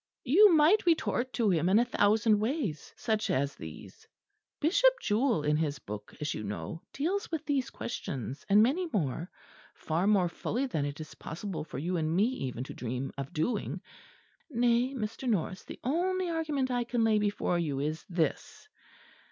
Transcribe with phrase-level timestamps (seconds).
[0.23, 4.07] You might retort to him in a thousand ways such as these.
[4.59, 9.29] Bishop Jewell, in his book, as you know, deals with these questions and many more;
[9.75, 13.31] far more fully than it is possible for you and me even to dream of
[13.31, 13.79] doing.
[14.49, 15.29] Nay, Mr.
[15.29, 18.67] Norris; the only argument I can lay before you is this.